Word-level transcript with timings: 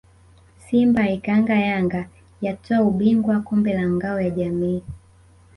Simba 0.65 1.01
yaikaanga 1.09 1.55
Yanga 1.67 2.01
yatwaa 2.45 2.81
ubingwa 2.89 3.35
kombe 3.47 3.73
la 3.73 3.85
Ngao 3.89 4.21
ya 4.21 4.29
Jamii 4.29 4.83